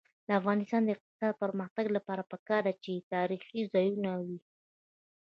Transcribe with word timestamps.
د 0.27 0.29
افغانستان 0.39 0.81
د 0.83 0.89
اقتصادي 0.95 1.33
پرمختګ 1.43 1.85
لپاره 1.97 2.27
پکار 2.31 2.61
ده 2.67 2.73
چې 2.83 2.93
تاریخي 3.13 3.61
ځایونه 3.73 4.11
وي. 4.25 4.37